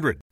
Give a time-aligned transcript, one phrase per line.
[0.00, 0.29] 800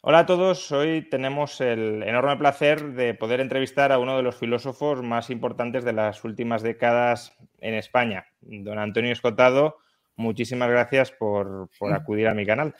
[0.00, 4.36] Hola a todos, hoy tenemos el enorme placer de poder entrevistar a uno de los
[4.36, 9.78] filósofos más importantes de las últimas décadas en España, don Antonio Escotado.
[10.14, 12.76] Muchísimas gracias por, por acudir a mi canal.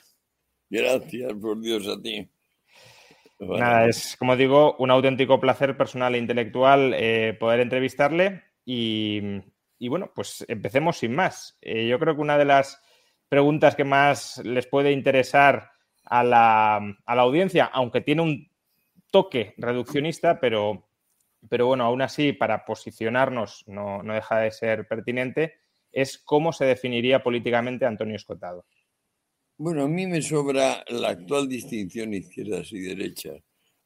[0.69, 2.31] Gracias, por Dios, a ti.
[3.37, 9.41] Bueno, Nada, es como digo, un auténtico placer personal e intelectual eh, poder entrevistarle y,
[9.77, 11.57] y bueno, pues empecemos sin más.
[11.59, 12.81] Eh, yo creo que una de las
[13.27, 15.71] preguntas que más les puede interesar
[16.09, 16.75] a la,
[17.05, 18.49] a la audiencia, aunque tiene un
[19.11, 20.89] toque reduccionista, pero,
[21.47, 25.59] pero bueno, aún así, para posicionarnos no, no deja de ser pertinente,
[25.91, 28.65] es cómo se definiría políticamente Antonio Escotado.
[29.57, 33.41] Bueno, a mí me sobra la actual distinción izquierdas y derechas,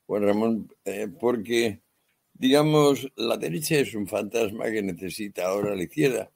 [0.06, 1.82] Juan Ramón, eh, porque,
[2.34, 6.32] digamos, la derecha es un fantasma que necesita ahora la izquierda,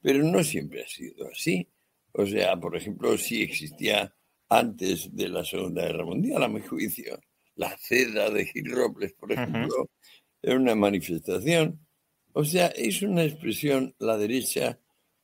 [0.00, 1.68] pero no siempre ha sido así.
[2.12, 4.14] O sea, por ejemplo, sí existía
[4.48, 7.18] antes de la Segunda Guerra Mundial, a mi juicio.
[7.54, 9.90] La ceda de Gil Robles, por ejemplo,
[10.42, 11.80] era una manifestación.
[12.32, 14.78] O sea, es una expresión, la derecha,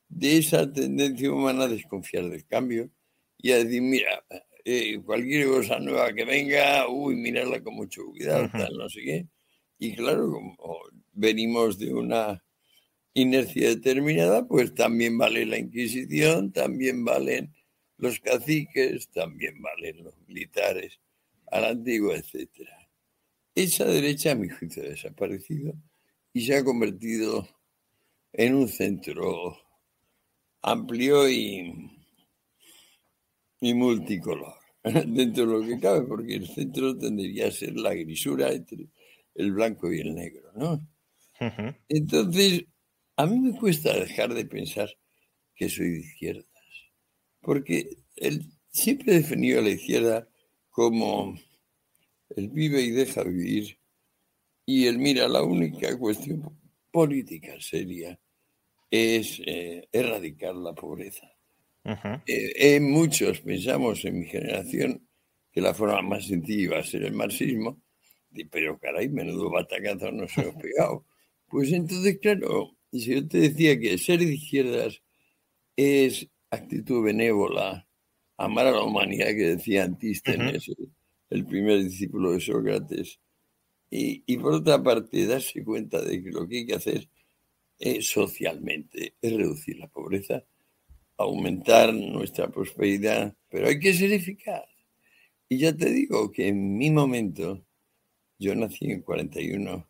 [0.09, 2.89] de esa tendencia humana a desconfiar del cambio
[3.37, 4.23] y a decir, mira,
[4.65, 9.27] eh, cualquier cosa nueva que venga, uy, mirarla con mucho cuidado, tal, no sé qué.
[9.77, 10.79] Y claro, como
[11.11, 12.43] venimos de una
[13.13, 17.53] inercia determinada, pues también vale la Inquisición, también valen
[18.03, 20.99] los caciques, también valen los militares
[21.47, 22.69] a la antigua, etc.
[23.55, 25.73] Esa derecha, a mi juicio, ha desaparecido
[26.33, 27.47] y se ha convertido
[28.33, 29.57] en un centro
[30.63, 31.73] amplio y,
[33.61, 34.53] y multicolor,
[34.83, 38.89] dentro de lo que cabe, porque el centro tendría a ser la grisura entre
[39.35, 40.87] el blanco y el negro, ¿no?
[41.89, 42.65] Entonces,
[43.17, 44.89] a mí me cuesta dejar de pensar
[45.55, 46.47] que soy de izquierdas,
[47.43, 50.27] porque él siempre definido a la izquierda
[50.69, 51.37] como
[52.35, 53.77] el vive y deja vivir,
[54.65, 56.57] y él mira, la única cuestión
[56.91, 58.19] política seria
[58.89, 61.27] es eh, erradicar la pobreza.
[62.25, 65.05] Eh, en muchos pensamos en mi generación
[65.51, 67.81] que la forma más sencilla iba a ser el marxismo,
[68.49, 71.05] pero caray, menudo batacazo nos hemos pegado.
[71.47, 75.01] Pues entonces, claro, si yo te decía que ser de izquierdas
[75.75, 77.87] es actitud benévola,
[78.37, 80.89] amar a la humanidad que decía Antístenes, el,
[81.29, 83.19] el primer discípulo de Sócrates.
[83.89, 87.07] Y, y, por otra parte, darse cuenta de que lo que hay que hacer
[87.79, 90.43] es socialmente es reducir la pobreza,
[91.17, 94.63] aumentar nuestra prosperidad, pero hay que ser eficaz.
[95.49, 97.63] Y ya te digo que en mi momento,
[98.39, 99.87] yo nací en 41,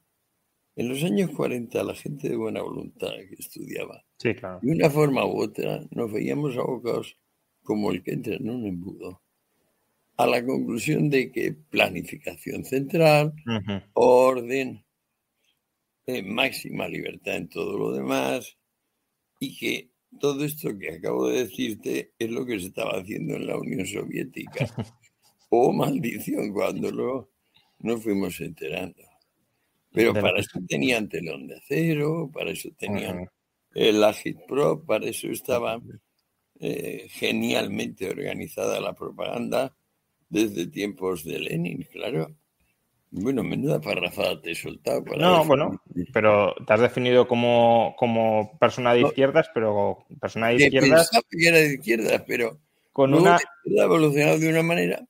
[0.76, 4.60] en los años 40 la gente de buena voluntad que estudiaba, sí, claro.
[4.62, 7.18] de una forma u otra, nos veíamos abocados
[7.62, 9.22] como el que entra en un embudo,
[10.18, 13.34] a la conclusión de que planificación central,
[13.94, 14.86] orden,
[16.06, 18.58] eh, máxima libertad en todo lo demás,
[19.40, 23.48] y que todo esto que acabo de decirte es lo que se estaba haciendo en
[23.48, 24.66] la Unión Soviética.
[25.50, 27.32] oh, maldición, cuando lo,
[27.80, 29.02] nos fuimos enterando.
[29.94, 33.30] Pero para eso tenían telón de acero, para eso tenían
[33.76, 35.80] el Agitprop, para eso estaba
[36.60, 39.76] eh, genialmente organizada la propaganda
[40.30, 42.36] desde tiempos de Lenin, claro.
[43.12, 45.04] Bueno, menuda parrafada te he soltado.
[45.16, 45.80] no, bueno,
[46.12, 51.10] pero te has definido como, como persona de izquierdas, pero persona de izquierdas.
[51.10, 52.60] Pensaba que era de izquierdas, pero
[52.92, 53.36] con una.
[53.36, 55.08] Ha evolucionado de una manera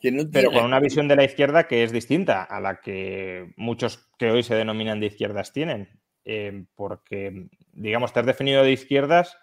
[0.00, 4.30] Pero con una visión de la izquierda que es distinta a la que muchos que
[4.30, 5.88] hoy se denominan de izquierdas tienen.
[6.24, 9.36] Eh, porque, digamos, te has definido de izquierdas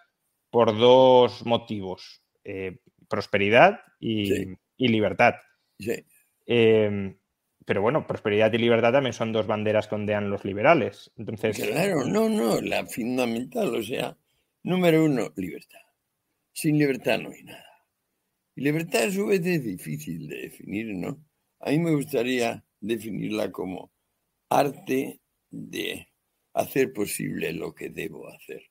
[0.50, 5.34] por dos motivos: eh, prosperidad y, y libertad.
[5.78, 6.04] Sí.
[6.46, 7.16] Eh,
[7.66, 11.10] pero bueno, prosperidad y libertad también son dos banderas que ondean los liberales.
[11.18, 11.58] Entonces...
[11.58, 14.16] Claro, no, no, la fundamental, o sea,
[14.62, 15.80] número uno, libertad.
[16.52, 17.65] Sin libertad no hay nada.
[18.56, 21.22] Y libertad a su vez es difícil de definir, ¿no?
[21.60, 23.92] A mí me gustaría definirla como
[24.48, 25.20] arte
[25.50, 26.08] de
[26.54, 28.62] hacer posible lo que debo hacer.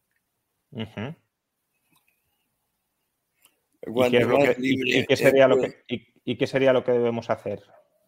[6.25, 7.61] ¿Y qué sería lo que debemos hacer?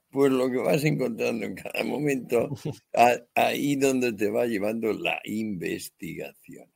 [0.10, 2.50] pues lo que vas encontrando en cada momento,
[3.36, 6.72] ahí donde te va llevando la investigación.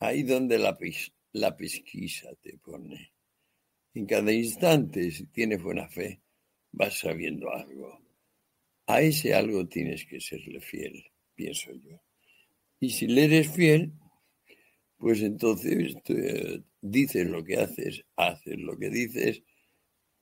[0.00, 0.76] Ahí donde la,
[1.32, 3.12] la pesquisa te pone.
[3.94, 6.20] En cada instante, si tienes buena fe,
[6.72, 8.00] vas sabiendo algo.
[8.86, 11.04] A ese algo tienes que serle fiel,
[11.34, 12.00] pienso yo.
[12.78, 13.92] Y si le eres fiel,
[14.96, 15.96] pues entonces
[16.80, 19.42] dices lo que haces, haces lo que dices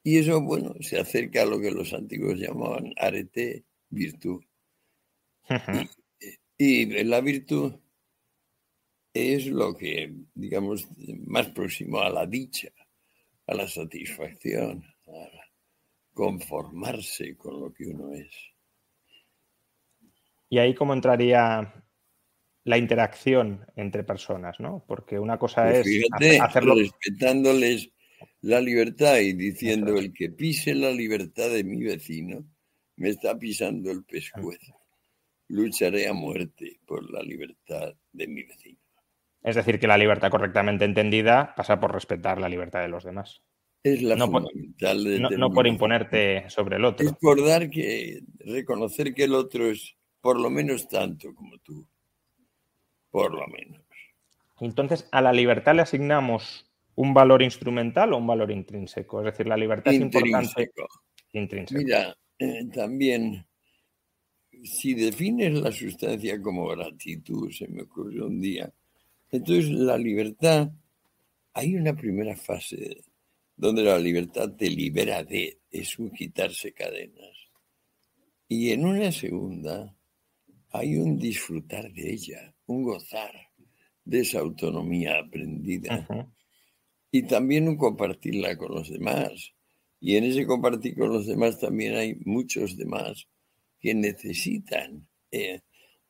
[0.09, 4.43] y eso, bueno, se acerca a lo que los antiguos llamaban arete, virtud.
[6.57, 7.75] y, la virtud
[9.13, 10.89] es lo que, digamos,
[11.27, 12.73] más próximo a la dicha,
[13.49, 15.49] a la satisfacción, a
[16.13, 18.31] conformarse con lo que uno es.
[20.51, 21.75] Y ahí cómo entraría
[22.65, 24.85] la interacción entre personas, ¿no?
[24.87, 25.87] Porque una cosa pues
[26.21, 27.91] es hacerlo respetándoles
[28.43, 32.45] la libertad y diciendo el que pise la libertad de mi vecino
[32.97, 34.75] me está pisando el pescuezo.
[35.49, 38.79] Lucharé a muerte por la libertad de mi vecino.
[39.43, 43.43] Es decir, que la libertad correctamente entendida pasa por respetar la libertad de los demás.
[43.83, 45.05] Es la no fundamental.
[45.05, 47.07] Por, no, por imponerte sobre el otro.
[47.07, 51.87] Es por dar que, reconocer que el otro es por lo menos tanto como tú.
[53.11, 53.83] Por lo menos.
[54.61, 56.69] Entonces, a la libertad le asignamos
[56.99, 59.21] un valor instrumental o un valor intrínseco?
[59.21, 60.73] Es decir, la libertad es importante.
[61.33, 61.81] Intrínseco.
[61.81, 63.47] Mira, eh, también,
[64.65, 68.73] si defines la sustancia como gratitud, se me ocurrió un día,
[69.31, 70.71] entonces la libertad,
[71.53, 73.05] hay una primera fase
[73.57, 77.37] donde la libertad te libera de, es un quitarse cadenas.
[78.47, 79.95] Y en una segunda
[80.71, 83.33] hay un disfrutar de ella, un gozar
[84.05, 86.07] de esa autonomía aprendida
[87.11, 89.55] y también un compartirla con los demás.
[90.01, 93.27] Y en ese compartir con los demás también hay muchos demás
[93.81, 95.61] que necesitan eh,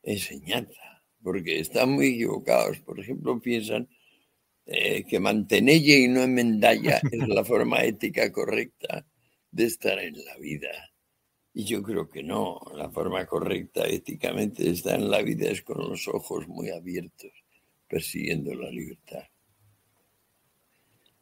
[0.03, 2.79] enseñanza, porque están muy equivocados.
[2.79, 3.87] Por ejemplo, piensan
[4.65, 9.05] eh, que mantenella y no enmendalla es la forma ética correcta
[9.51, 10.69] de estar en la vida.
[11.53, 15.63] Y yo creo que no, la forma correcta éticamente de estar en la vida es
[15.63, 17.31] con los ojos muy abiertos,
[17.87, 19.23] persiguiendo la libertad.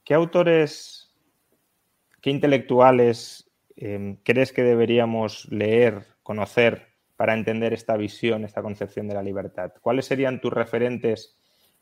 [0.04, 1.16] ¿Qué autores,
[2.22, 9.15] qué intelectuales em, crees que deberíamos leer, conocer para entender esta visión, esta concepción de
[9.15, 9.74] la libertad?
[9.81, 11.36] ¿Cuáles serían tus referentes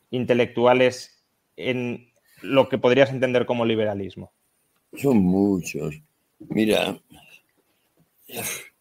[0.10, 1.24] intelectuales
[1.56, 2.12] en
[2.42, 4.34] lo que podrías entender como liberalismo?
[4.94, 6.02] Son muchos.
[6.40, 7.00] Mira,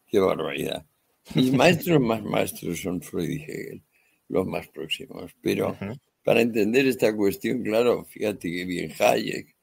[0.07, 0.87] qué barbaridad.
[1.35, 3.83] Mis maestros más maestros son Freud y Hegel,
[4.29, 5.77] los más próximos, pero
[6.23, 9.55] para entender esta cuestión, claro, fíjate que bien Hayek.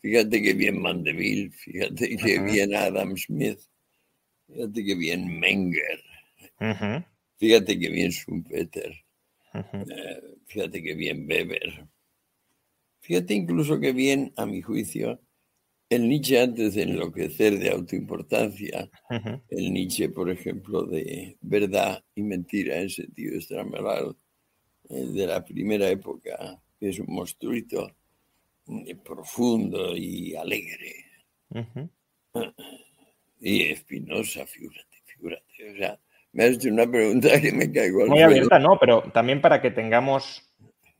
[0.00, 3.58] Fíjate que bien Mandeville, fíjate que bien Adam Smith,
[4.46, 6.02] fíjate que bien Menger,
[7.38, 8.92] fíjate que bien Schumpeter,
[9.54, 11.86] eh, fíjate que bien Weber,
[13.00, 15.20] fíjate incluso que bien, a mi juicio,
[15.88, 18.88] el Nietzsche antes de enloquecer de autoimportancia,
[19.48, 24.16] el Nietzsche, por ejemplo, de verdad y mentira en sentido extramoral,
[24.88, 27.96] eh, de la primera época, que es un monstruito
[29.04, 31.06] profundo y alegre.
[33.40, 35.72] Y Espinosa, figúrate, figúrate.
[35.72, 36.00] O sea,
[36.32, 39.60] me has hecho una pregunta que me caigo al Muy abierta, no, pero también para
[39.60, 40.46] que tengamos.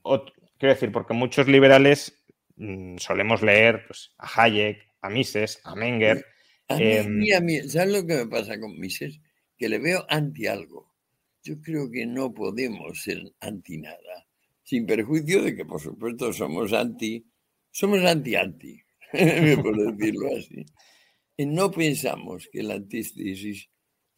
[0.02, 2.22] Quiero decir, porque muchos liberales
[2.56, 6.24] mm, solemos leer pues, a Hayek, a Mises, a Menger.
[6.68, 9.20] A mí, em, a ¿sabes lo que me pasa con Mises?
[9.56, 10.90] Que le veo anti algo.
[11.42, 14.26] Yo creo que no podemos ser anti nada,
[14.62, 17.26] sin perjuicio de que, por supuesto, somos anti
[17.70, 18.82] somos anti-anti,
[19.62, 20.66] por decirlo así.
[21.36, 23.68] Y no pensamos que la antítesis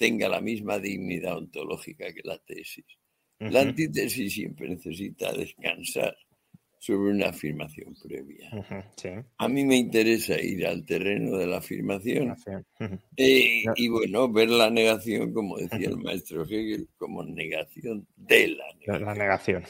[0.03, 2.85] tenga la misma dignidad ontológica que la tesis.
[3.39, 6.17] La antítesis siempre necesita descansar
[6.81, 8.51] sobre una afirmación previa.
[9.39, 12.37] A mí me interesa ir al terreno de la afirmación
[13.17, 18.65] eh, y bueno, ver la negación, como decía el maestro Hegel, como negación de la
[18.75, 19.05] negación.
[19.05, 19.65] La negación.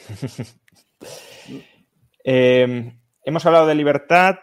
[2.23, 2.91] eh,
[3.25, 4.37] Hemos hablado de libertad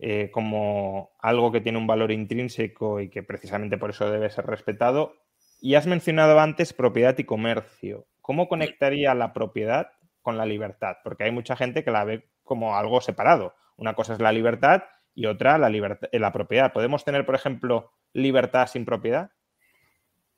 [0.00, 4.46] eh, como algo que tiene un valor intrínseco y que precisamente por eso debe ser
[4.46, 5.16] respetado.
[5.60, 8.06] Y has mencionado antes propiedad y comercio.
[8.20, 9.90] ¿Cómo conectaría la propiedad
[10.22, 10.98] con la libertad?
[11.02, 13.54] Porque hay mucha gente que la ve como algo separado.
[13.76, 16.72] Una cosa es la libertad y otra la, libertad, eh, la propiedad.
[16.72, 19.32] ¿Podemos tener, por ejemplo, libertad sin propiedad?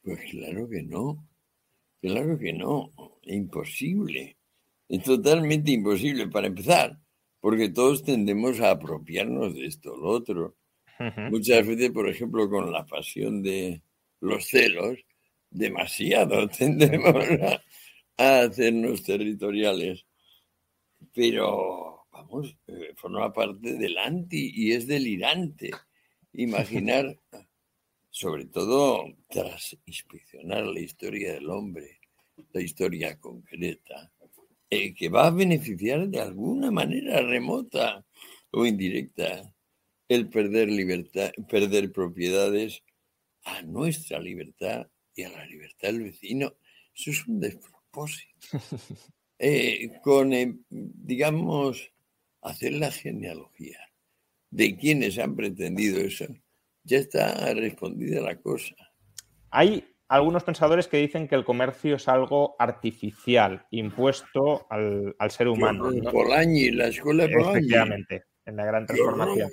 [0.02, 1.28] Pues claro que no.
[2.00, 2.90] Claro que no.
[3.24, 4.38] Imposible.
[4.88, 6.28] Es totalmente imposible.
[6.28, 6.98] Para empezar,
[7.40, 10.56] porque todos tendemos a apropiarnos de esto o lo otro.
[11.30, 13.82] Muchas veces, por ejemplo, con la pasión de
[14.20, 14.98] los celos,
[15.50, 17.14] demasiado tendemos
[18.18, 20.04] a, hacernos territoriales.
[21.14, 25.70] Pero, vamos, eh, forma parte del anti y es delirante
[26.34, 27.18] imaginar,
[28.10, 32.00] sobre todo tras inspeccionar la historia del hombre,
[32.52, 34.12] la historia concreta,
[34.70, 38.04] eh, que va a beneficiar de alguna manera remota
[38.52, 39.52] o indirecta
[40.08, 42.82] el perder libertad, perder propiedades
[43.44, 46.54] a nuestra libertad y a la libertad del vecino.
[46.94, 48.34] Eso es un despropósito.
[49.42, 51.90] Eh, con, eh, digamos,
[52.42, 53.78] hacer la genealogía
[54.50, 56.26] de quienes han pretendido eso,
[56.84, 58.74] ya está respondida la cosa.
[59.48, 65.88] Hay algunos pensadores que dicen que el comercio es algo artificial, impuesto al, ser humano.
[66.10, 67.34] Polañi, la escuela de.
[67.34, 69.50] Efectivamente, en la gran transformación.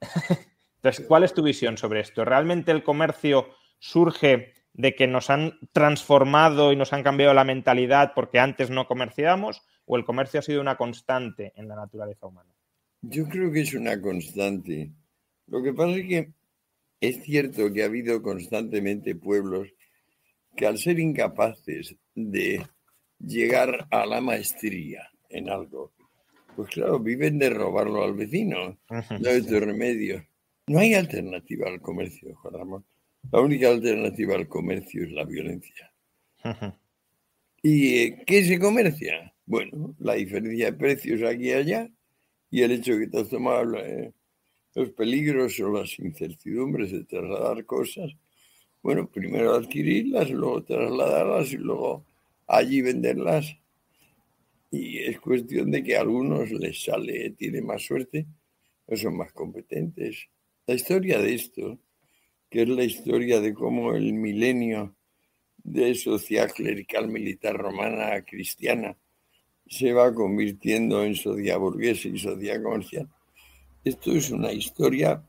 [0.76, 2.24] Entonces, ¿cuál es tu visión sobre esto?
[2.24, 3.48] ¿Realmente el comercio
[3.80, 8.86] surge de que nos han transformado y nos han cambiado la mentalidad porque antes no
[8.86, 12.54] comerciábamos o el comercio ha sido una constante en la naturaleza humana?
[13.02, 14.92] Yo creo que es una constante.
[15.48, 16.32] Lo que pasa es que
[17.00, 19.74] es cierto que ha habido constantemente pueblos
[20.58, 22.66] que al ser incapaces de
[23.20, 25.92] llegar a la maestría en algo,
[26.56, 28.76] pues claro, viven de robarlo al vecino.
[28.90, 30.26] No hay otro remedio.
[30.66, 32.84] No hay alternativa al comercio, Juan Ramón.
[33.30, 35.92] La única alternativa al comercio es la violencia.
[37.62, 39.32] ¿Y eh, qué se comercia?
[39.46, 41.88] Bueno, la diferencia de precios aquí y allá
[42.50, 44.12] y el hecho de que te has tomado eh,
[44.74, 48.12] los peligros o las incertidumbres de trasladar cosas
[48.82, 52.04] bueno, primero adquirirlas, luego trasladarlas y luego
[52.46, 53.56] allí venderlas.
[54.70, 58.26] Y es cuestión de que a algunos les sale, tiene más suerte
[58.86, 60.28] o son más competentes.
[60.66, 61.78] La historia de esto,
[62.50, 64.94] que es la historia de cómo el milenio
[65.56, 68.96] de sociedad clerical militar romana cristiana
[69.66, 73.08] se va convirtiendo en sociedad burguesa y sociedad comercial.
[73.84, 75.22] Esto es una historia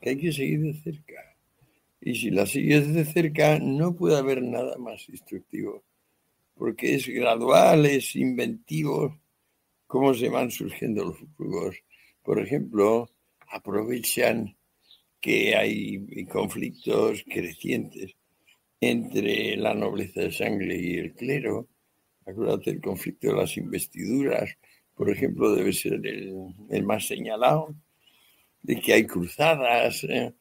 [0.00, 1.33] que hay que seguir de cerca.
[2.06, 5.84] Y si la sigues de cerca, no puede haber nada más instructivo,
[6.54, 9.18] porque es gradual, es inventivo,
[9.86, 11.76] cómo se van surgiendo los juegos.
[12.22, 13.08] Por ejemplo,
[13.48, 14.54] aprovechan
[15.18, 18.14] que hay conflictos crecientes
[18.82, 21.68] entre la nobleza de sangre y el clero.
[22.26, 24.58] Acuérdate el conflicto de las investiduras,
[24.94, 27.74] por ejemplo, debe ser el, más señalado,
[28.60, 30.04] de que hay cruzadas.
[30.04, 30.34] ¿eh?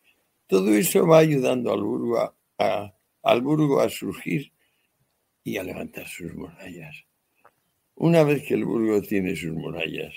[0.47, 4.51] Todo eso va ayudando al burgo a, surgir
[5.43, 6.95] y a levantar sus murallas.
[7.95, 10.13] Una vez que el burgo tiene sus murallas,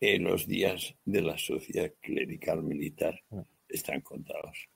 [0.00, 3.20] eh, los días de la sociedad clerical militar
[3.68, 4.68] están contados.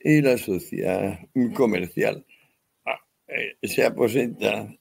[0.00, 1.18] Y la sociedad
[1.54, 2.24] comercial
[2.84, 4.72] ah, eh, se aposenta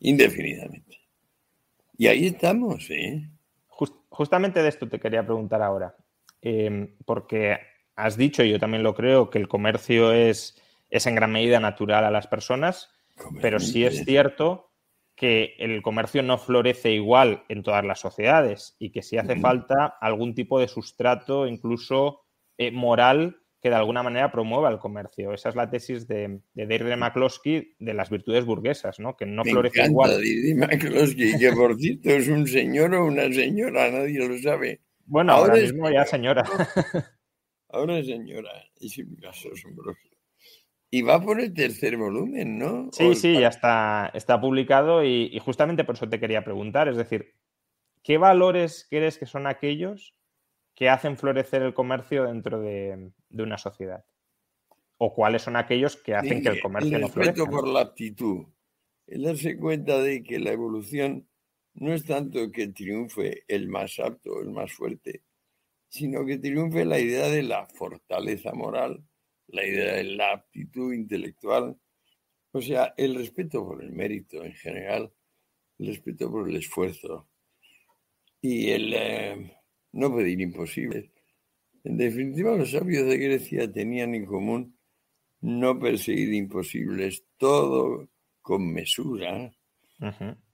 [0.00, 0.98] indefinidamente.
[1.98, 3.30] Y ahí estamos, ¿eh?
[4.16, 5.94] justamente de esto te quería preguntar ahora,
[6.40, 7.58] em, porque
[7.96, 10.60] has dicho, y yo también lo creo, que el comercio es,
[10.90, 12.90] es en gran medida natural a las personas,
[13.40, 14.70] pero sí es cierto
[15.14, 19.86] que el comercio no florece igual en todas las sociedades y que sí hace falta
[20.00, 22.20] algún tipo de sustrato, incluso
[22.58, 25.32] eh, moral, que de alguna manera promueva el comercio.
[25.32, 29.16] Esa es la tesis de, de Deirdre McCloskey de las virtudes burguesas, ¿no?
[29.16, 30.20] que no Me florece encanta igual.
[30.20, 34.82] Deirdre McCloskey, que por cierto es un señor o una señora, nadie lo sabe.
[35.06, 36.44] Bueno, ahora, Ahora es- mismo ya señora.
[37.76, 40.00] Ahora es señora, es un caso asombroso.
[40.90, 42.88] Y va por el tercer volumen, ¿no?
[42.92, 46.96] Sí, sí, ya está, está publicado y, y justamente por eso te quería preguntar, es
[46.96, 47.34] decir,
[48.02, 50.14] ¿qué valores crees que son aquellos
[50.74, 54.06] que hacen florecer el comercio dentro de, de una sociedad?
[54.96, 57.44] ¿O cuáles son aquellos que hacen que el comercio el no florezca?
[57.44, 58.46] por la aptitud.
[59.06, 61.28] El darse cuenta de que la evolución
[61.74, 65.22] no es tanto que triunfe el más apto, el más fuerte,
[65.96, 69.02] sino que triunfe la idea de la fortaleza moral,
[69.48, 71.76] la idea de la aptitud intelectual,
[72.52, 75.12] o sea, el respeto por el mérito en general,
[75.78, 77.28] el respeto por el esfuerzo
[78.40, 79.56] y el eh,
[79.92, 81.10] no pedir imposibles.
[81.84, 84.78] En definitiva, los sabios de Grecia tenían en común
[85.40, 88.08] no perseguir imposibles, todo
[88.40, 89.52] con mesura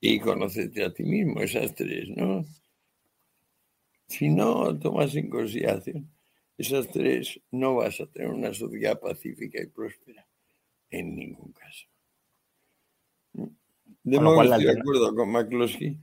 [0.00, 2.44] y conocerte a ti mismo, esas tres, ¿no?
[4.12, 6.06] Si no tomas en consideración
[6.58, 10.28] esas tres, no vas a tener una sociedad pacífica y próspera,
[10.90, 11.86] en ningún caso.
[13.32, 15.98] De modo cual, estoy de acuerdo con McCloskey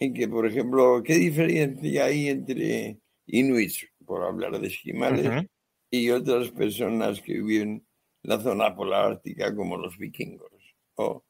[0.00, 5.46] en que, por ejemplo, ¿qué diferencia hay entre inuits, por hablar de esquimales,
[5.88, 7.86] y otras personas que viven en
[8.22, 10.50] la zona polar ártica como los vikingos
[10.96, 11.24] o,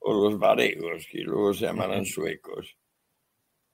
[0.00, 2.76] o los varegos, que luego se llamarán suecos.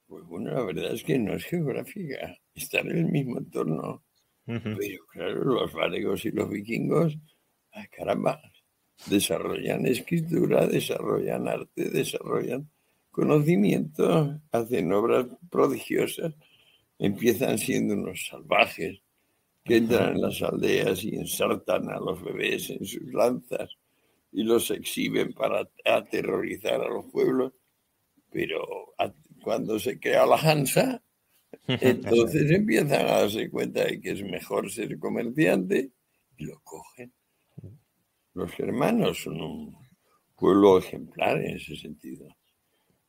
[0.07, 4.05] Pues bueno, la verdad es que no es geográfica, están en el mismo entorno.
[4.47, 7.19] Pero claro, los varegos y los vikingos,
[7.73, 8.41] ah, caramba,
[9.11, 12.71] desarrollan escritura, desarrollan arte, desarrollan
[13.11, 16.35] conocimiento, hacen obras prodigiosas,
[16.99, 19.01] empiezan siendo unos salvajes
[19.65, 23.71] que entran en las aldeas y ensartan a los bebés en sus lanzas
[24.33, 27.53] y los exhiben para aterrorizar a los pueblos.
[28.31, 28.95] Pero
[29.47, 31.01] cuando se crea la Hansa,
[31.69, 35.93] entonces empiezan a darse cuenta de que es mejor ser comerciante
[36.37, 37.13] y lo cogen.
[38.35, 39.77] Los germanos son un
[40.35, 42.27] pueblo ejemplar en ese sentido,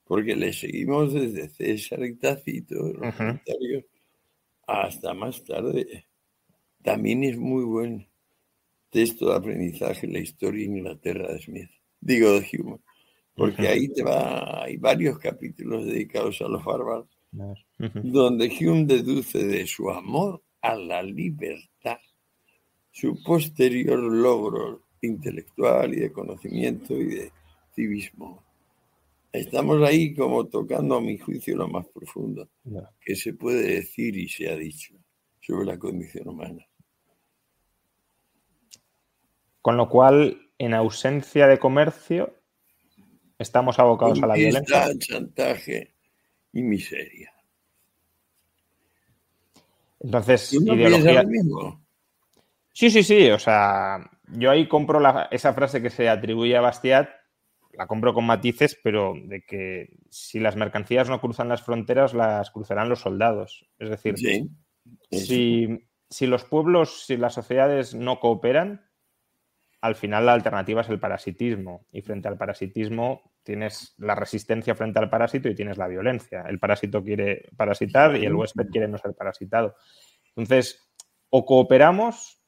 [0.04, 3.86] porque le seguimos desde César y Tácito, los comentarios,
[4.68, 6.06] hasta más tarde.
[6.84, 8.08] También es muy buen
[8.92, 12.78] texto de aprendizaje la historia de Inglaterra de Smith, digo de Hume,
[13.38, 17.08] porque ahí te va, hay varios capítulos dedicados a los bárbaros
[17.78, 22.00] donde Hume deduce de su amor a la libertad
[23.00, 27.32] su posterior logro intelectual y de conocimiento y de
[27.76, 28.44] civismo.
[29.32, 32.50] Estamos ahí como tocando a mi juicio lo más profundo
[33.00, 34.96] que se puede decir y se ha dicho
[35.40, 36.66] sobre la condición humana.
[39.62, 42.34] Con lo cual, en ausencia de comercio,
[43.40, 44.90] estamos abocados a la violencia.
[44.98, 45.94] Chantaje
[46.54, 47.32] y miseria.
[50.00, 51.24] Entonces, ¿Tú no ideología.
[51.24, 51.84] mismo?
[52.74, 53.30] Sí, sí, sí.
[53.32, 57.10] O sea, yo ahí compro la- esa frase que se atribuye a Bastiat,
[57.74, 62.52] la compro con matices, pero de que si las mercancías no cruzan las fronteras, las
[62.52, 63.68] cruzarán los soldados.
[63.80, 64.50] Es decir, Sí.
[65.12, 68.87] si, si los pueblos, si las sociedades no cooperan,
[69.82, 71.86] al final la alternativa es el parasitismo.
[71.92, 76.44] Y frente al parasitismo tienes la resistencia frente al parásito y tienes la violencia.
[76.48, 79.76] El parásito quiere parasitar y el huésped quiere no ser parasitado.
[80.36, 80.92] Entonces,
[81.30, 82.42] o cooperamos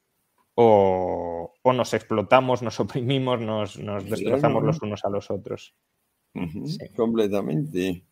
[0.54, 5.74] o, o nos explotamos, nos oprimimos, nos, nos destrozamos los unos a los otros.
[6.34, 6.88] Sí.
[6.94, 8.04] Completamente.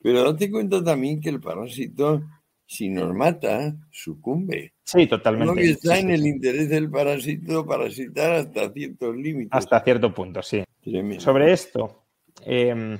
[0.00, 2.22] Pero date cuenta también que el parásito,
[2.66, 4.74] si nos mata, sucumbe.
[4.82, 5.54] Sí, totalmente.
[5.54, 9.50] que está en el interés del parásito parasitar hasta ciertos límites.
[9.52, 10.64] Hasta cierto punto, sí.
[10.82, 11.20] Tremendo.
[11.20, 12.04] Sobre esto,
[12.44, 12.98] eh,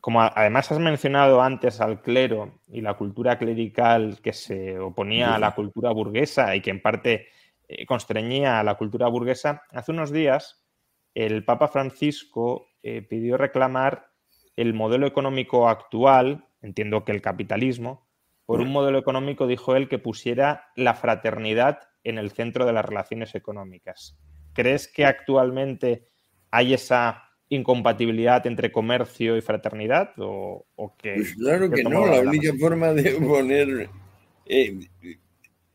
[0.00, 5.38] como además has mencionado antes al clero y la cultura clerical que se oponía a
[5.38, 7.28] la cultura burguesa y que en parte
[7.68, 10.64] eh, constreñía a la cultura burguesa, hace unos días
[11.14, 14.10] el Papa Francisco eh, pidió reclamar
[14.56, 18.06] el modelo económico actual entiendo que el capitalismo,
[18.50, 22.84] por un modelo económico, dijo él, que pusiera la fraternidad en el centro de las
[22.84, 24.18] relaciones económicas.
[24.54, 26.08] ¿Crees que actualmente
[26.50, 30.14] hay esa incompatibilidad entre comercio y fraternidad?
[30.16, 30.66] ¿O,
[30.98, 33.88] que, pues claro que no, la única forma de poner...
[34.46, 34.80] Eh,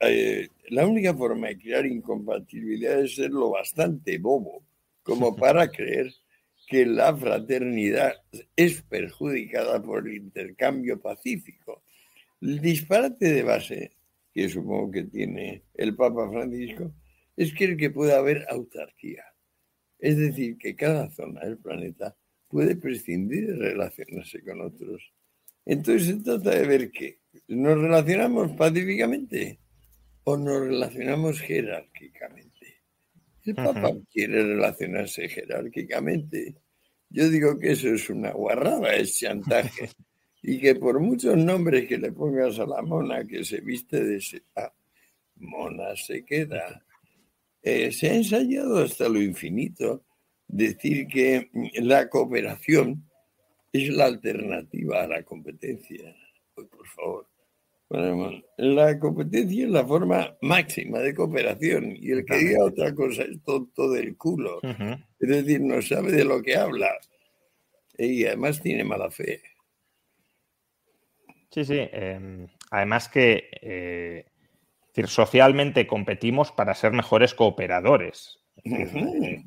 [0.01, 4.65] eh, la única forma de crear incompatibilidad es ser lo bastante bobo
[5.01, 6.13] como para creer
[6.67, 8.15] que la fraternidad
[8.53, 11.84] es perjudicada por el intercambio pacífico.
[12.41, 13.97] El disparate de base
[14.33, 16.93] que supongo que tiene el Papa Francisco
[17.37, 19.23] es que, que pueda haber autarquía.
[19.97, 22.15] Es decir, que cada zona del planeta
[22.47, 25.13] puede prescindir de relacionarse con otros.
[25.65, 29.59] Entonces se trata de ver que nos relacionamos pacíficamente
[30.25, 32.83] o nos relacionamos jerárquicamente.
[33.43, 36.55] El Papa quiere relacionarse jerárquicamente.
[37.09, 39.89] Yo digo que eso es una guarrada, es chantaje.
[40.47, 44.21] y que por muchos nombres que le pongas a la mona que se viste de
[44.21, 44.71] seda,
[45.37, 46.85] mona se queda.
[47.63, 50.03] Eh, se ha ensayado hasta lo infinito
[50.47, 51.49] decir que
[51.81, 53.09] la cooperación
[53.73, 56.15] es la alternativa a la competencia.
[56.53, 57.27] por favor.
[58.57, 63.41] la competencia es la forma máxima de cooperación y el que diga otra cosa es
[63.41, 64.59] tonto del culo.
[64.61, 66.91] Es decir, no sabe de lo que habla
[67.97, 69.41] y además tiene mala fe.
[71.55, 71.89] Sí, sí.
[71.93, 74.25] Em, además que eh,
[75.05, 78.39] socialmente competimos para ser mejores cooperadores.
[78.65, 79.41] Eh,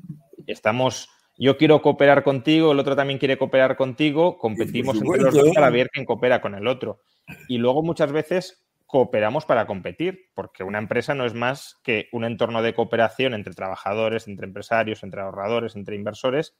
[0.47, 5.51] estamos, yo quiero cooperar contigo, el otro también quiere cooperar contigo, competimos entre los dos
[5.53, 7.01] para ver quién coopera con el otro.
[7.47, 12.25] Y luego muchas veces cooperamos para competir, porque una empresa no es más que un
[12.25, 16.55] entorno de cooperación entre trabajadores, entre empresarios, entre ahorradores, entre inversores,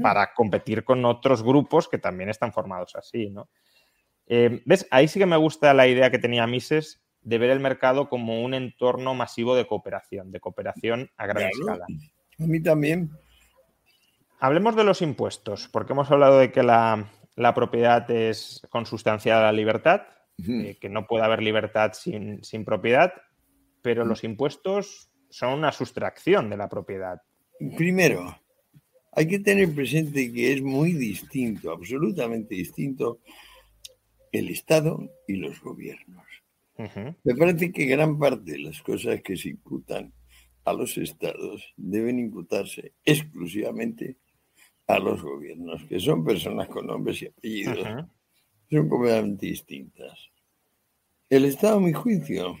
[0.00, 3.50] para competir con otros grupos que también están formados así, ¿no?
[4.28, 4.86] Eh, ¿Ves?
[4.90, 8.42] Ahí sí que me gusta la idea que tenía Mises de ver el mercado como
[8.42, 11.84] un entorno masivo de cooperación, de cooperación a gran escala.
[12.38, 13.10] A mí también.
[14.40, 17.10] Hablemos de los impuestos, porque hemos hablado de que la,
[17.54, 20.02] propiedad es consustancial a la libertad,
[20.46, 23.12] eh, que no puede haber libertad sin, propiedad,
[23.82, 27.20] pero los impuestos son una sustracción de la propiedad.
[27.76, 28.38] Primero,
[29.12, 33.18] hay que tener presente que es muy distinto, absolutamente distinto,
[34.32, 36.26] el Estado y los gobiernos.
[37.24, 40.12] Me parece que gran parte de las cosas que se imputan
[40.64, 44.16] a los estados deben imputarse exclusivamente
[44.86, 47.78] a los gobiernos, que son personas con nombres y apellidos.
[48.70, 50.30] Son completamente distintas.
[51.28, 52.56] El Estado, a mi juicio,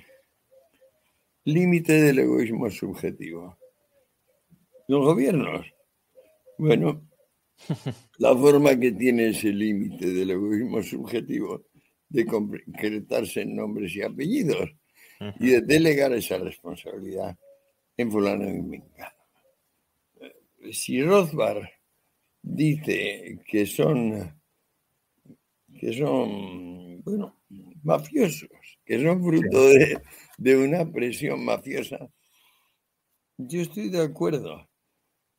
[1.44, 3.56] límite del egoísmo subjetivo.
[4.88, 5.66] Los gobiernos,
[6.58, 7.07] bueno,
[8.18, 11.64] la forma que tiene ese límite del egoísmo subjetivo
[12.08, 14.70] de concretarse en nombres y apellidos
[15.40, 17.36] y de delegar esa responsabilidad
[17.96, 19.16] en fulano y mengano.
[20.20, 21.64] Eh, si Rothbard
[22.42, 24.34] dice que son
[25.78, 27.40] que son bueno
[27.82, 28.48] mafiosos,
[28.84, 30.00] que son fruto de,
[30.38, 32.08] de una presión mafiosa,
[33.36, 34.67] yo estoy de acuerdo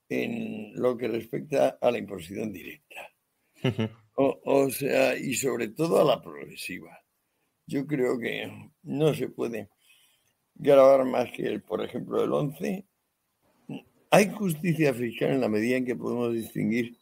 [0.09, 3.13] en lo que respecta a la imposición directa.
[4.15, 6.99] o, sea, y sobre todo a la progresiva.
[7.67, 8.51] Yo creo que
[8.83, 9.69] no se puede
[10.55, 12.85] grabar más que, el, por ejemplo, el 11.
[14.11, 16.97] Hay justicia fiscal en la medida en que podemos distinguir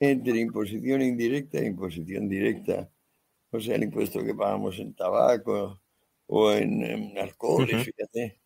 [0.00, 2.90] entre imposición indirecta e imposición directa.
[3.50, 5.80] O sea, el impuesto que pagamos en tabaco
[6.26, 8.41] o en, alcohol, fíjate.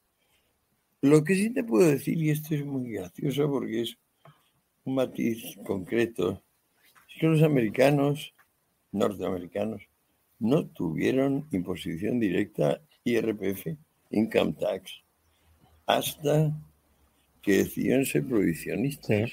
[1.07, 3.97] Lo que sí te puedo decir, y esto es muy gracioso porque es
[4.85, 6.43] un matiz concreto,
[7.09, 8.35] es que los americanos,
[8.91, 9.83] norteamericanos,
[10.41, 13.77] no tuvieron imposición directa IRPF,
[14.11, 15.05] Income Tax,
[15.87, 16.53] hasta
[17.41, 19.31] que decidieron ser prohibicionistas.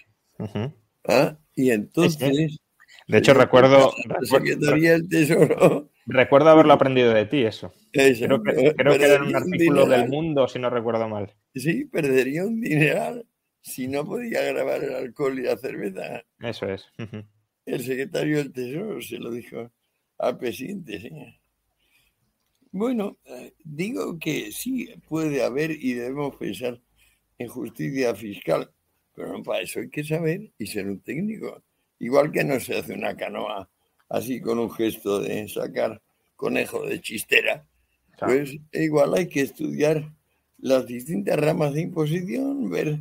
[1.08, 1.38] ¿Ah?
[1.56, 2.60] Y entonces...
[3.08, 3.94] De hecho, recuerdo...
[4.32, 7.74] del Tesoro Recuerdo haberlo aprendido de ti, eso.
[7.92, 11.34] creo que, era en un artículo del mundo, si no recuerdo mal.
[11.56, 13.26] Sí, perdería un dineral
[13.62, 16.24] si no podía grabar el alcohol y la cerveza.
[16.40, 16.86] Eso es.
[17.66, 19.72] El secretario del Tesoro se lo dijo
[20.18, 21.10] al presidente, sí.
[22.72, 26.82] Bueno, eh, digo que sí puede haber y debemos pensar
[27.38, 28.72] en justicia fiscal,
[29.16, 31.64] pero no para eso hay que saber y ser un técnico.
[32.04, 33.70] Igual que no se hace una canoa
[34.10, 36.02] así con un gesto de sacar
[36.36, 37.66] conejo de chistera,
[38.20, 40.14] pues igual hay que estudiar
[40.58, 43.00] las distintas ramas de imposición, ver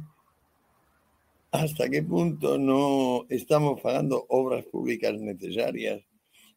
[1.50, 6.00] hasta qué punto no estamos pagando obras públicas necesarias,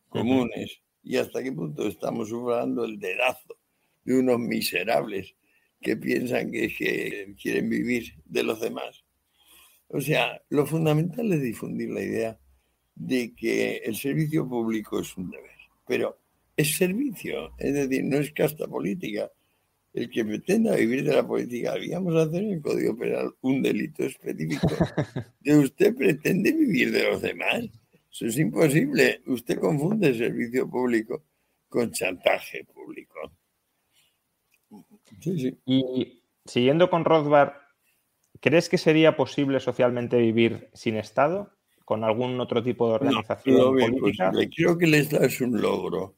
[0.07, 3.57] comunes, y hasta qué punto estamos sufriendo el dedazo
[4.03, 5.33] de unos miserables
[5.81, 9.04] que piensan que, que quieren vivir de los demás.
[9.87, 12.39] O sea, lo fundamental es difundir la idea
[12.95, 15.51] de que el servicio público es un deber,
[15.85, 16.17] pero
[16.57, 19.31] es servicio, es decir, no es casta política.
[19.93, 24.03] El que pretenda vivir de la política, habíamos hacer en el Código Penal un delito
[24.03, 24.67] específico
[25.39, 27.65] de usted pretende vivir de los demás.
[28.11, 29.21] Eso es imposible.
[29.25, 31.23] Usted confunde el servicio público
[31.69, 33.31] con chantaje público.
[35.65, 37.53] Y siguiendo con Rothbard,
[38.45, 41.51] ¿crees que sería posible socialmente vivir sin Estado?
[41.83, 44.31] ¿Con algún otro tipo de organización política?
[44.55, 46.17] Creo que el Estado es un logro.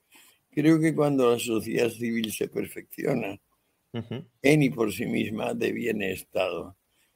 [0.51, 3.39] Creo que cuando la sociedad civil se perfecciona,
[3.93, 6.75] en y por sí misma deviene Estado.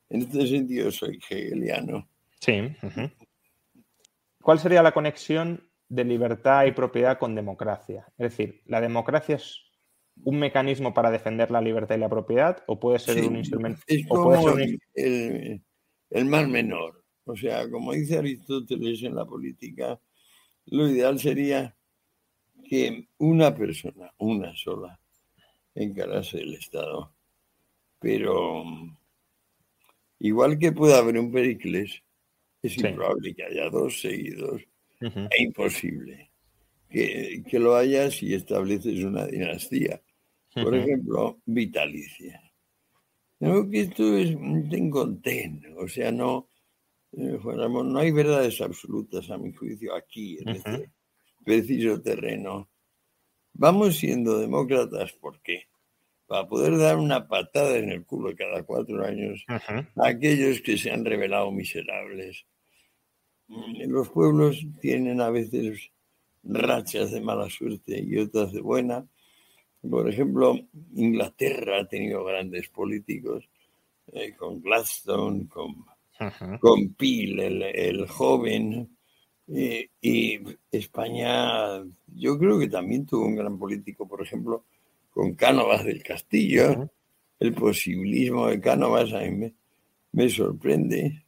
[0.10, 2.08] En este sentido soy hegeliano.
[2.40, 2.74] Sí.
[4.42, 8.06] ¿Cuál sería la conexión de libertad y propiedad con democracia?
[8.18, 9.60] Es decir, ¿la democracia es
[10.24, 13.82] un mecanismo para defender la libertad y la propiedad o puede ser un instrumento?
[13.88, 15.62] Es como el,
[16.10, 17.04] el mal menor.
[17.24, 20.00] O sea, como dice Aristóteles en la política,
[20.68, 21.76] lo ideal sería
[22.68, 25.00] que una persona, una sola,
[25.76, 27.14] encarase el Estado.
[28.00, 28.64] Pero
[30.20, 32.02] igual que puede haber un Pericles,
[32.62, 34.62] es improbable que haya dos seguidos.
[35.00, 36.31] Es imposible
[36.92, 40.02] que, lo haya si estableces una dinastía.
[40.54, 42.42] Por ejemplo, vitalicia.
[43.40, 46.48] No, que esto es un ten o sea, no,
[47.14, 50.92] eh, no hay verdades absolutas a mi juicio aquí, en este
[51.44, 52.70] preciso terreno.
[53.54, 55.68] Vamos siendo demócratas, ¿por qué?
[56.28, 60.92] Para poder dar una patada en el culo cada cuatro años a aquellos que se
[60.92, 62.46] han revelado miserables.
[63.48, 65.92] Mm, los pueblos tienen a veces
[66.44, 69.06] rachas de mala suerte y otras de buena.
[69.88, 70.60] Por ejemplo,
[70.96, 73.50] Inglaterra ha tenido grandes políticos,
[74.14, 75.86] eh, con Gladstone, con,
[76.60, 78.90] con Peel, el joven,
[79.54, 80.40] y
[80.72, 81.84] España,
[82.16, 84.66] yo creo que también tuvo un gran político, por ejemplo,
[85.12, 86.90] con Cánovas del Castillo.
[87.40, 89.52] El posibilismo de Cánovas a mí
[90.12, 91.26] me, sorprende.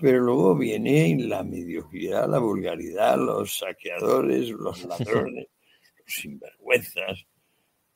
[0.00, 5.48] Pero luego viene la mediocridad, la vulgaridad, los saqueadores, los ladrones,
[5.98, 7.26] los sinvergüenzas,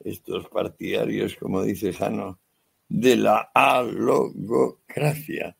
[0.00, 2.40] estos partidarios, como dice Jano,
[2.88, 5.56] de la alogocracia.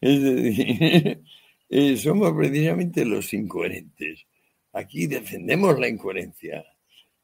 [0.00, 1.22] Es decir,
[1.68, 4.26] eh, somos precisamente los incoherentes.
[4.72, 6.64] Aquí defendemos la incoherencia.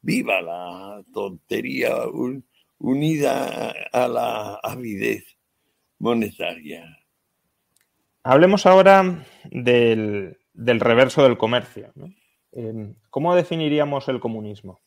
[0.01, 1.95] Viva la tontería
[2.79, 5.25] unida a la avidez
[5.99, 7.02] monetaria.
[8.23, 11.93] Hablemos ahora del, reverso del comercio.
[13.09, 14.81] ¿Cómo definiríamos el comunismo?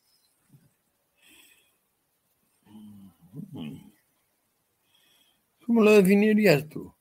[5.65, 6.97] ¿Cómo lo definirías tú?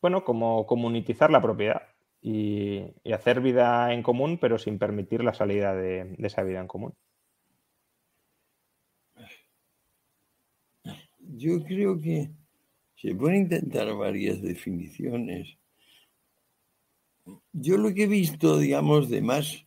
[0.00, 1.82] bueno, como comunitizar la propiedad
[2.20, 6.94] y, hacer vida en común, pero sin permitir la salida de, esa vida en común.
[11.18, 12.30] Yo creo que
[13.00, 15.56] se pueden intentar varias definiciones.
[17.52, 19.64] Yo lo que he visto, digamos, de más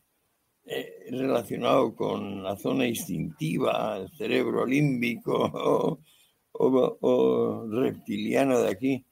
[0.66, 6.00] eh, relacionado con la zona instintiva, el cerebro límbico
[6.52, 9.06] o, reptiliano de aquí,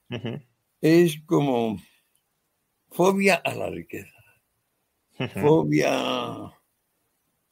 [0.79, 1.77] es como
[2.89, 4.19] fobia a la riqueza,
[5.41, 6.51] fobia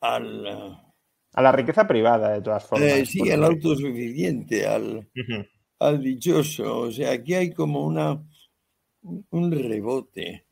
[0.01, 0.85] al...
[1.31, 2.89] A la riqueza privada, de todas formas.
[2.89, 5.07] Eh, sí, al autosuficiente, al,
[5.79, 6.79] al dichoso.
[6.81, 8.23] O sea, aquí hay como una,
[9.01, 10.45] un rebote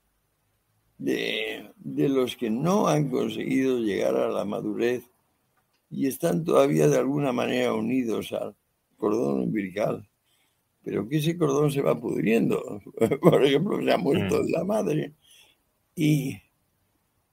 [0.98, 5.04] de, de los que no han conseguido llegar a la madurez
[5.90, 8.56] y están todavía de alguna manera unidos al
[8.98, 10.08] cordón umbilical
[10.88, 12.82] pero que ese cordón se va pudriendo.
[13.22, 14.52] Por ejemplo, se ha muerto mm.
[14.52, 15.14] la madre.
[15.94, 16.38] Y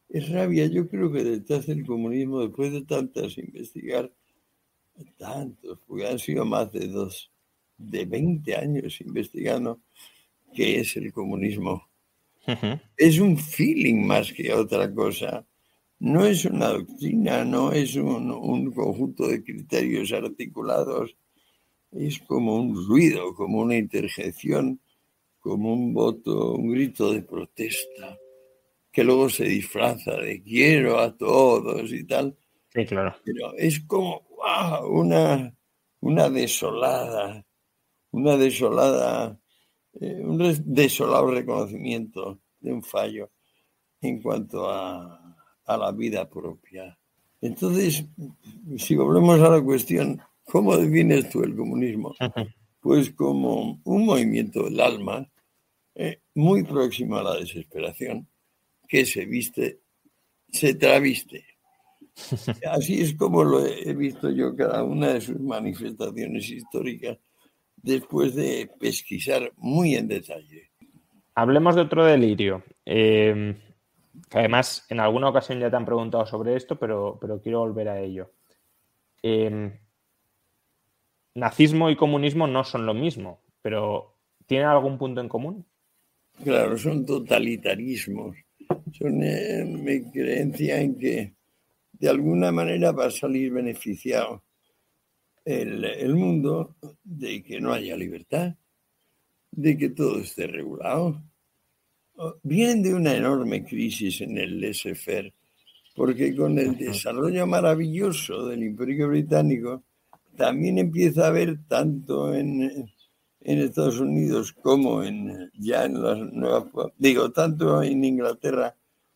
[0.09, 4.13] es rabia, yo creo que detrás del comunismo, después de tantas investigar,
[5.19, 7.31] tantos, porque han sido más de dos,
[7.91, 9.81] de 20 años investigando
[10.55, 11.89] qué es el comunismo.
[12.97, 15.47] Es un feeling más que otra cosa.
[16.01, 21.17] No es una doctrina, no es un, un conjunto de criterios articulados
[21.95, 24.81] es como un ruido, como una interjección,
[25.39, 28.19] como un voto, un grito de protesta,
[28.91, 32.37] que luego se disfraza de quiero a todos y tal.
[32.73, 33.15] Sí, claro.
[33.25, 34.27] Pero es como
[34.89, 35.55] una,
[36.01, 37.47] una desolada,
[38.15, 39.39] una desolada,
[40.01, 43.31] eh, un desolado reconocimiento de un fallo
[44.01, 46.97] en cuanto a, a la vida propia.
[47.41, 48.05] Entonces,
[48.79, 52.15] si volvemos a la cuestión, ¿cómo defines tú el comunismo?
[52.85, 55.27] Pues como un movimiento del alma
[55.95, 58.29] eh, muy próximo a la desesperación,
[58.87, 59.81] que se viste,
[60.51, 61.47] se traviste.
[62.71, 67.17] Así es como lo he visto yo cada una de sus manifestaciones históricas
[67.85, 70.71] después de pesquisar muy en detalle.
[71.35, 72.65] Hablemos de otro delirio.
[72.87, 73.57] Eh,
[74.31, 77.89] que además en alguna ocasión ya te han preguntado sobre esto, pero, pero quiero volver
[77.89, 78.31] a ello.
[79.23, 79.73] Em,
[81.35, 84.15] nazismo y comunismo no son lo mismo, pero
[84.47, 85.67] ¿tienen algún punto en común?
[86.43, 88.37] Claro, son totalitarismos.
[88.93, 91.35] Son eh, mi creencia en que
[91.93, 94.43] de alguna manera va a salir beneficiado
[95.45, 98.55] el, el mundo de que no haya libertad,
[99.51, 101.23] de que todo esté regulado,
[102.43, 105.33] vienen de una enorme crisis en el laissez-faire,
[105.95, 109.85] porque con el desarrollo maravilloso del Imperio Británico
[110.37, 112.91] también empieza a haber tanto en,
[113.41, 116.65] en Estados Unidos como en ya en las nuevas,
[116.99, 118.75] digo, tanto en Inglaterra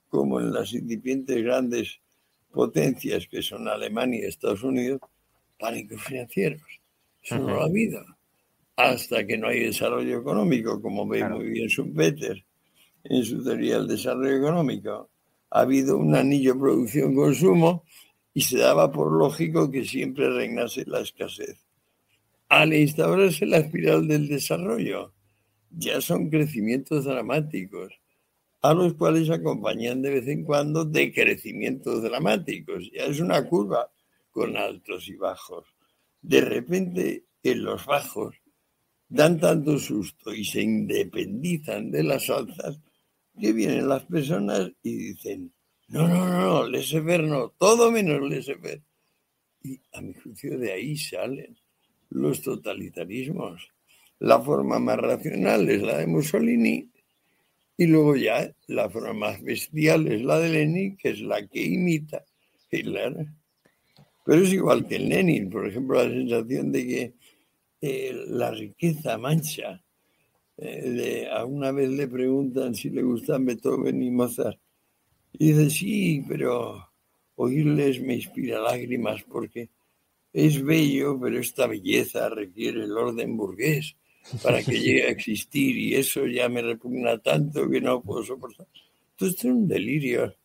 [0.09, 2.01] como en las incipientes grandes
[2.51, 5.01] potencias que son Alemania y Estados Unidos,
[5.59, 6.63] pánicos financieros.
[7.23, 8.05] Eso no ha habido.
[8.77, 12.45] Hasta que no hay desarrollo económico, como ve muy bien Schumpeter,
[13.05, 15.11] en su teoría del desarrollo económico.
[15.51, 17.85] Ha habido un anillo producción-consumo
[18.35, 21.59] y se daba por lógico que siempre reinase la escasez.
[22.49, 25.13] Al instaurarse la espiral del desarrollo,
[25.71, 27.93] ya son crecimientos dramáticos,
[28.63, 32.91] a los cuales acompañan de vez en cuando decrecimientos dramáticos.
[32.93, 33.91] Ya es una curva
[34.31, 35.67] con altos y bajos.
[36.21, 38.37] De repente, en los bajos,
[39.09, 42.79] dan tanto susto y se independizan de las alzas
[43.41, 45.53] que vienen las personas y dicen,
[45.89, 48.59] no, no, no, no, laissez no, todo menos laissez
[49.63, 51.57] Y a mi juicio de ahí salen
[52.11, 53.71] los totalitarismos.
[54.19, 56.91] La forma más racional es la de Mussolini
[57.77, 61.63] y luego ya la forma más bestial es la de Lenin, que es la que
[61.63, 62.25] imita
[62.71, 63.29] Hitler.
[64.29, 67.15] Pero es igual que Lenin, por ejemplo, la sensación de que
[67.81, 69.83] eh, la riqueza mancha
[70.59, 74.61] eh, a una vez le preguntan si le gustan Beethoven y Mozart.
[75.33, 76.91] Y dice, sí, pero
[77.37, 79.71] oírles me inspira lágrimas porque
[80.35, 83.97] es bello, pero esta belleza requiere el orden burgués
[84.43, 88.67] para que llegue a existir y eso ya me repugna tanto que no puedo soportar.
[89.13, 90.37] Entonces es un delirio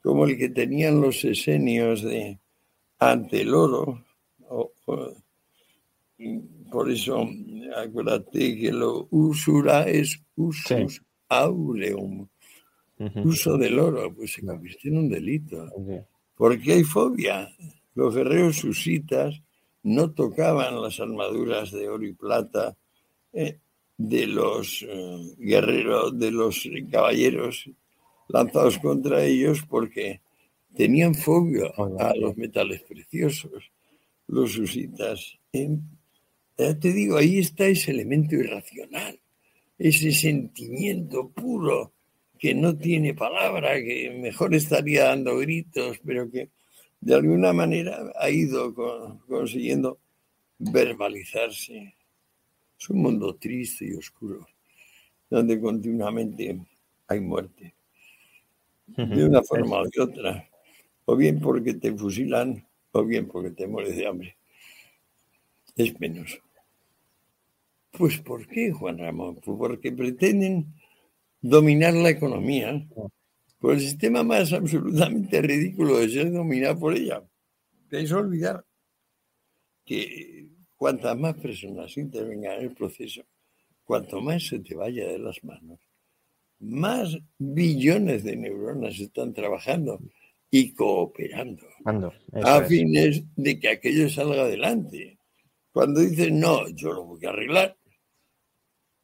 [0.00, 2.38] como el que tenían los esenios de
[2.98, 4.04] ante el oro.
[6.70, 7.28] Por eso,
[7.76, 12.26] acuérdate que lo usura es usus auleum.
[13.24, 15.70] Uso del oro, pues se convirtió en un delito.
[16.34, 17.48] Porque hay fobia.
[17.94, 19.42] Los guerreros susitas
[19.82, 22.76] no tocaban las armaduras de oro y plata
[23.32, 23.58] eh,
[23.96, 27.70] de los eh, guerreros, de los caballeros
[28.28, 30.20] lanzados contra ellos porque
[30.76, 33.70] tenían fobia a los metales preciosos.
[34.28, 35.38] Los susitas
[36.56, 39.18] te digo, ahí está ese elemento irracional,
[39.78, 41.92] ese sentimiento puro
[42.38, 46.50] que no tiene palabra, que mejor estaría dando gritos, pero que
[47.00, 48.74] de alguna manera ha ido
[49.26, 49.98] consiguiendo
[50.58, 51.94] verbalizarse.
[52.78, 54.46] Es un mundo triste y oscuro,
[55.30, 56.58] donde continuamente
[57.06, 57.74] hay muerte,
[58.86, 60.48] de una forma o de otra,
[61.06, 64.36] o bien porque te fusilan, o bien porque te mueres de hambre.
[65.74, 66.38] Es penoso.
[67.92, 69.36] Pues ¿por qué, Juan Ramón?
[69.36, 70.74] Pues porque pretenden
[71.40, 72.86] dominar la economía
[73.58, 77.22] por el sistema más absolutamente ridículo de ser dominado por ella.
[77.88, 78.64] Queréis olvidar
[79.84, 83.22] que cuantas más personas intervengan en el proceso,
[83.84, 85.78] cuanto más se te vaya de las manos,
[86.58, 90.00] más billones de neuronas están trabajando
[90.50, 91.66] y cooperando
[92.42, 95.18] a fines de que aquello salga adelante.
[95.72, 97.76] Cuando dicen, no, yo lo voy a arreglar,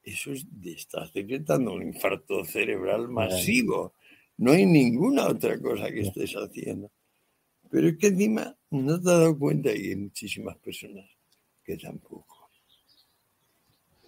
[0.03, 3.95] eso es, estás decretando un infarto cerebral masivo.
[4.39, 6.91] No hay ninguna otra cosa que estés haciendo.
[7.71, 11.09] Pero es que encima no te has dado cuenta y hay muchísimas personas
[11.65, 12.51] que tampoco.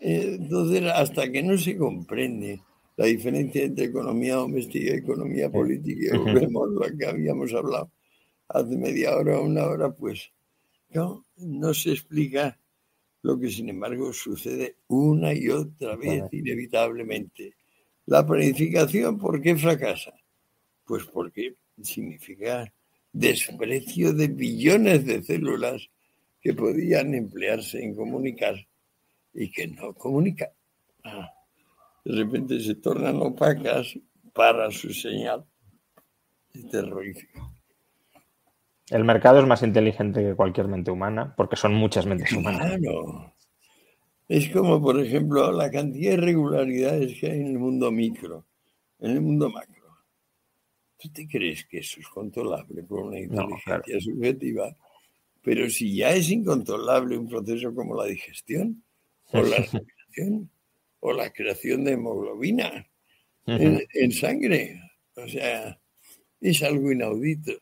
[0.00, 2.60] Entonces, hasta que no se comprende
[2.96, 7.90] la diferencia entre economía doméstica y economía política, volvemos a lo que habíamos hablado
[8.48, 10.30] hace media hora o una hora, pues
[10.90, 12.58] no, no se explica
[13.22, 17.54] lo que sin embargo sucede una y otra vez inevitablemente.
[18.06, 20.12] La planificación, ¿por qué fracasa?
[20.84, 22.70] Pues porque significa
[23.12, 25.88] desprecio de billones de células
[26.40, 28.54] que podían emplearse en comunicar
[29.32, 30.50] y que no comunican.
[31.04, 31.32] Ah,
[32.04, 33.98] de repente se tornan opacas
[34.32, 35.44] para su señal.
[36.52, 37.52] Es terrorífico.
[38.90, 42.78] El mercado es más inteligente que cualquier mente humana, porque son muchas mentes humanas.
[42.78, 43.34] Claro.
[44.28, 48.46] Es como, por ejemplo, la cantidad de irregularidades que hay en el mundo micro,
[49.00, 49.84] en el mundo macro.
[50.98, 54.74] ¿Tú te crees que eso es controlable por una inteligencia subjetiva?
[55.42, 58.82] Pero si ya es incontrolable un proceso como la digestión,
[59.32, 60.50] o la respiración,
[61.06, 62.86] o la creación de hemoglobina
[63.46, 64.80] en, sangre,
[65.14, 65.78] o sea,
[66.40, 67.52] es algo inaudito.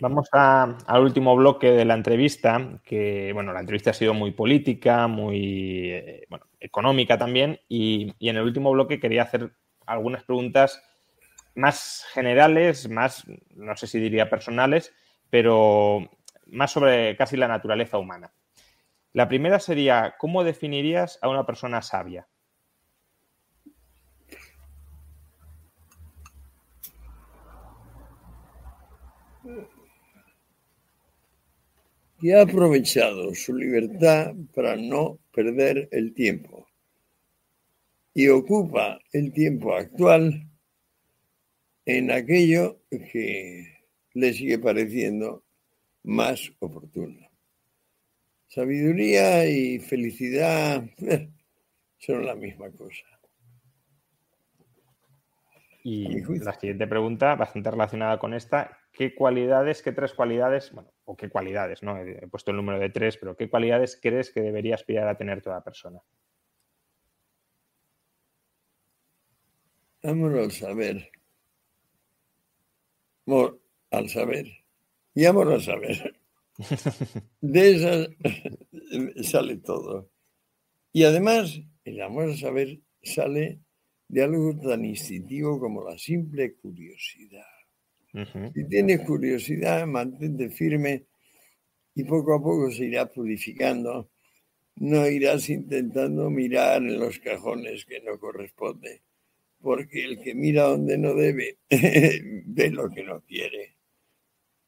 [0.00, 5.08] Vamos al último bloque de la entrevista, que bueno, la entrevista ha sido muy política,
[5.08, 6.26] muy eh,
[6.58, 9.52] económica también, y, y, en el último bloque quería hacer
[9.84, 10.82] algunas preguntas
[11.54, 13.26] más generales, más,
[13.56, 14.94] no sé si diría personales,
[15.28, 16.08] pero
[16.46, 18.32] más sobre casi la naturaleza humana.
[19.12, 22.26] La primera sería, ¿cómo definirías a una persona sabia?
[32.20, 36.68] Que ha aprovechado su libertad para no perder el tiempo
[38.14, 40.48] y ocupa el tiempo actual
[41.86, 43.64] en aquello que
[44.14, 45.44] le sigue pareciendo
[46.02, 47.30] más oportuno.
[48.48, 51.30] Sabiduría y felicidad eh,
[51.98, 53.17] son la misma cosa.
[55.90, 61.16] Y la siguiente pregunta, bastante relacionada con esta, ¿qué cualidades, qué tres cualidades, bueno, o
[61.16, 61.96] qué cualidades, ¿no?
[61.96, 65.40] He puesto el número de tres, pero ¿qué cualidades crees que debería aspirar a tener
[65.40, 66.02] toda persona?
[70.02, 71.10] Vámonos a ver
[73.90, 74.46] al saber
[75.14, 76.20] y amor al saber.
[77.40, 78.08] De esas
[79.30, 80.10] sale todo.
[80.92, 83.62] Y además, el amor al saber sale
[84.08, 87.44] de algo tan instintivo como la simple curiosidad.
[88.54, 91.04] Si tienes curiosidad, mantente firme
[91.94, 94.10] y poco a poco se irá purificando.
[94.76, 99.02] No irás intentando mirar en los cajones que no corresponde
[99.60, 103.76] porque el que mira donde no debe ve lo que no quiere.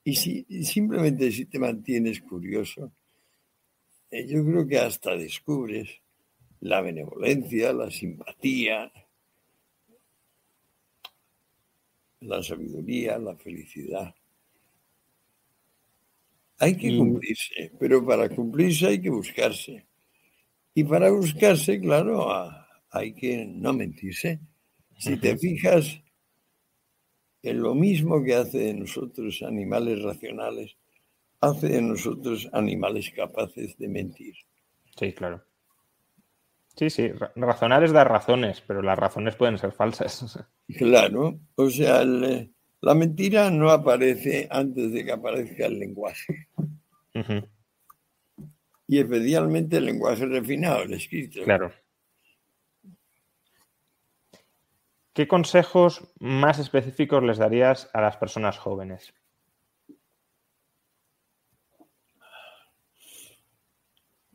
[0.04, 2.92] Y si simplemente si te mantienes curioso,
[4.10, 5.88] eh, yo creo que hasta descubres
[6.60, 8.90] la benevolencia, la simpatía,
[12.20, 14.14] la sabiduría, la felicidad.
[16.58, 19.86] Hay que cumplirse, pero para cumplirse hay que buscarse.
[20.74, 22.28] Y para buscarse, claro,
[22.90, 24.40] hay que no mentirse.
[24.98, 26.00] Si te fijas
[27.42, 30.76] en lo mismo que hace de nosotros animales racionales,
[31.40, 34.34] hace de nosotros animales capaces de mentir.
[34.98, 35.42] Sí, claro.
[36.80, 40.38] Sí, sí, razonar es dar razones, pero las razones pueden ser falsas.
[40.78, 46.48] Claro, o sea, la mentira no aparece antes de que aparezca el lenguaje.
[48.86, 51.42] Y especialmente el lenguaje refinado, el escrito.
[51.44, 51.70] Claro.
[55.12, 59.12] ¿Qué consejos más específicos les darías a las personas jóvenes?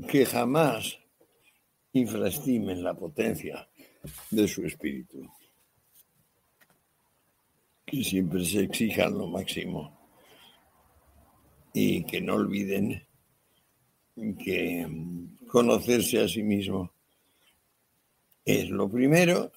[0.08, 1.00] Que jamás
[1.96, 3.68] infraestimen la potencia
[4.30, 5.28] de su espíritu.
[7.86, 9.98] Que siempre se exijan lo máximo.
[11.74, 13.02] Y que no olviden
[14.16, 14.88] que
[15.48, 16.92] conocerse a sí mismo
[18.44, 19.52] es lo primero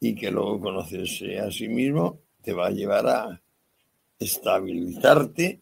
[0.00, 3.42] y que luego conocerse a sí mismo te va a llevar a
[4.18, 5.60] estabilizarte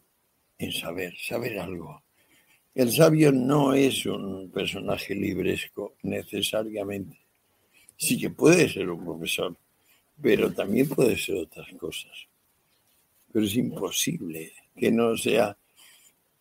[0.59, 2.03] en saber, saber algo.
[2.77, 7.17] El sabio no es un personaje libresco necesariamente.
[7.95, 9.57] Sí que puede ser un profesor,
[10.21, 12.11] pero también puede ser otras cosas.
[13.33, 15.57] Pero es imposible que no sea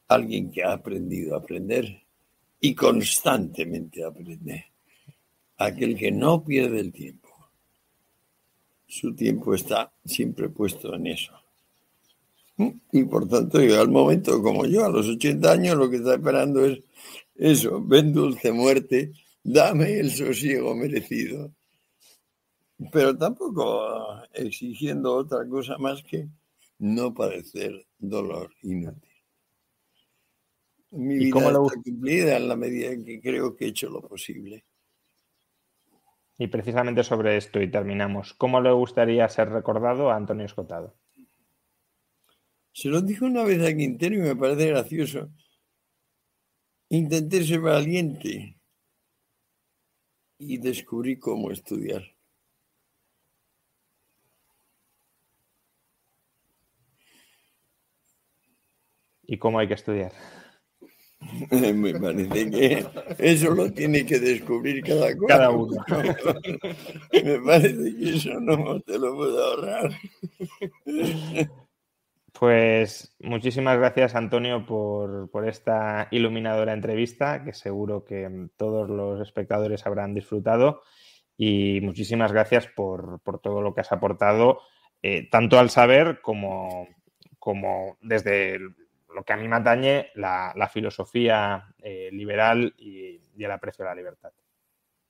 [0.09, 2.03] alguien que ha aprendido a aprender
[2.61, 4.67] y constantemente aprende.
[5.57, 7.27] Aquel que no pierde el tiempo
[8.87, 11.33] su tiempo está siempre puesto en eso.
[12.59, 16.65] Y por tanto, al momento como yo, a los 80 años, lo que está esperando
[16.65, 16.81] es
[17.35, 21.53] eso, ven dulce muerte, dame el sosiego merecido.
[22.93, 26.29] Pero tampoco exigiendo otra cosa más que
[26.79, 29.13] no padecer dolor inútil.
[30.91, 34.65] Mi vida está cumplida en la medida en que creo que he hecho lo posible.
[36.39, 38.35] Y precisamente sobre esto y terminamos.
[38.35, 40.95] ¿Cómo le gustaría ser recordado a Antonio Escotado?
[42.77, 45.31] Se lo dijo una vez a Quintero y me parece gracioso.
[46.91, 48.59] Intenté ser valiente
[50.39, 52.05] y descubrí cómo estudiar.
[59.23, 60.13] ¿Y cómo hay que estudiar?
[61.51, 62.87] Me parece que
[63.19, 65.29] eso lo tiene que descubrir cada cual.
[65.29, 65.83] Cada uno.
[67.25, 69.99] Me parece que eso no te lo puedo ahorrar.
[72.39, 79.87] Pues muchísimas gracias, Antonio, por, por, esta iluminadora entrevista, que seguro que todos los espectadores
[79.87, 80.83] habrán disfrutado.
[81.39, 84.61] Y muchísimas gracias por, por todo lo que has aportado,
[85.03, 86.89] eh, tanto al saber como,
[87.39, 93.45] como desde lo que a mí me atañe la, la filosofía eh, liberal y, y,
[93.45, 94.33] el aprecio a la libertad.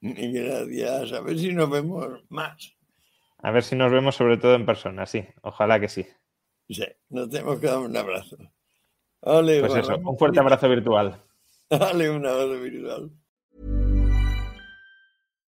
[0.01, 1.13] Gracias.
[1.13, 2.77] A ver si nos vemos más.
[3.39, 5.27] A ver si nos vemos sobre todo en persona, sí.
[5.43, 6.07] Ojalá que sí.
[6.69, 8.37] Sí, nos tenemos que dar un abrazo.
[9.21, 11.21] Ole, pues eso, un fuerte abrazo virtual.
[11.71, 13.11] Dale un abrazo virtual.